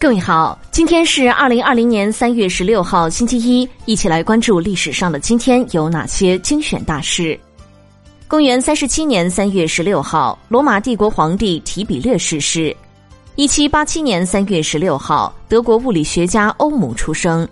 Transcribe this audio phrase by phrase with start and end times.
[0.00, 7.38] 各位好，今天是二零二零年三月十六号，星期一，一起来关注历史上的今天有哪些精选大事。
[8.26, 12.74] 公元三十七年三月十六号，罗马帝国皇帝提比略逝世。
[13.36, 17.46] 一七八七年三月十六号，德国物理学家欧姆出生。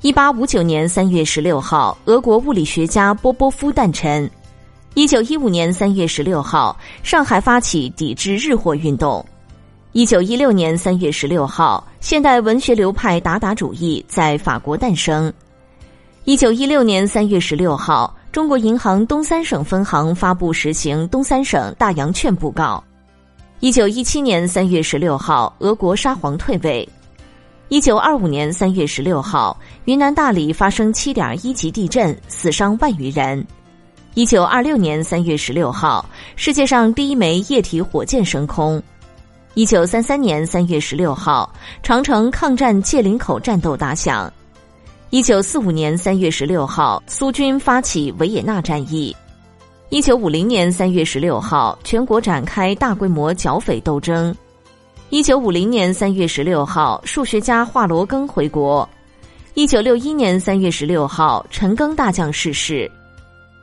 [0.00, 4.28] 一八五九年三月十六号，俄国物理学家波波夫诞辰。
[4.94, 9.24] 一九一五年三月十六号，上海发起抵制日货运动。
[9.92, 15.32] 一九一六年三月十六号，现代文学流派达达主义在法国诞生。
[16.22, 22.82] 一九一六年三月十六号，中国银行东三省分行发布实行东三省大洋券布告。
[23.58, 26.88] 一九一七年三月十六号，俄国沙皇退位。
[27.68, 33.44] 一九二五年三月十六号，云南大理发生七点一级地震，死伤万余人。
[34.14, 38.80] 一九二六年三月十六号，世界上第一枚液体火箭升空。
[39.54, 44.32] 一九三三年三月十六号，长城抗战界岭口战斗打响。
[45.10, 49.14] 一九四五年三月十六号，苏军发起维也纳战役。
[49.88, 54.32] 一九五零年三月十六号，全国展开大规模剿匪斗争。
[55.08, 58.88] 一九五零年三月十六号，数学家华罗庚回国。
[59.54, 62.88] 一九六一年三月十六号，陈赓大将逝世。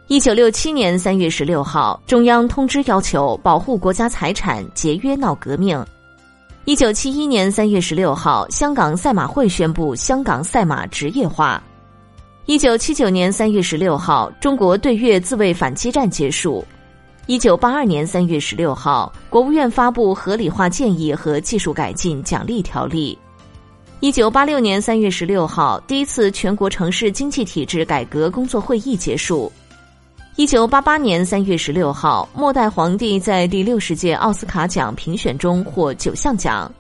[0.09, 5.85] 一九六七年三月十六号，中央通知要求保护国家财产，节约闹革命。
[6.63, 11.61] 一九七一年三月十六号，香港赛马会宣布香港赛马职业化。
[12.45, 16.63] 一九七九年三月十六号，中国对越自卫反击战结束。
[17.25, 23.17] 一九八二年三月十六号，国务院发布合理化建议和技术改进奖励条例。
[23.99, 29.51] 一九八六年三月十六号，第一次全国城市经济体制改革工作会议结束。
[30.37, 36.71] 一九八八年三月十六号，末代皇帝在第六十届奥斯卡奖评选中获九项奖。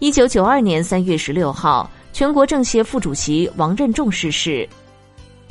[0.00, 4.68] 一九九二年三月十六号，全国政协副主席王任重逝世。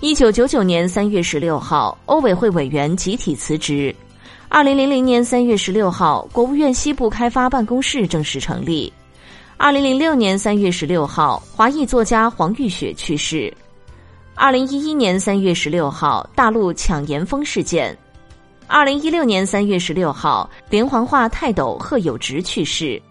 [0.01, 3.95] 一九九九年三月十六号，欧委会委员集体辞职。
[4.49, 8.91] 二零零零年三月十六号，国务院西部开发办公室正式成立。
[9.55, 13.51] 二零零六年三月十六号，华裔作家黄玉雪去世。
[14.35, 17.95] 二零一一年三月十六号，大陆抢盐风事件；
[18.67, 23.01] 二零一六年三月十六号，连环画泰斗贺友直去世。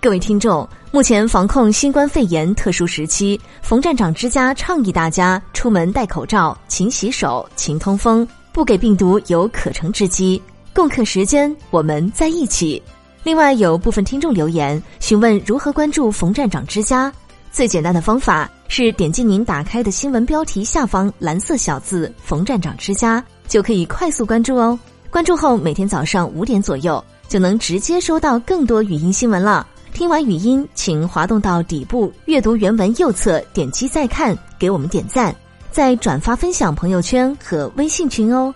[0.00, 10.42] 各位听众，目前防控新冠肺炎特殊时期，冯站长之家倡议大家出门戴口罩、勤洗手、勤通风，不给病毒有可乘之机。
[10.74, 12.82] 共克时间，我们在一起。
[13.22, 17.12] 另外，有部分听众留言询问如何关注冯站长之家。
[17.50, 24.78] 最简单的方法是点击您打开的新闻标题下方蓝色小字“冯站长之家”，就可以快速关注哦。
[25.10, 29.66] 关注后，每天早上五点左右就能直接收到更多语音新闻了。
[29.92, 35.34] 听完语音，请滑动到底部阅读原文右侧，点击再看，给我们点赞，
[35.72, 38.54] 再转发分享朋友圈和微信群哦。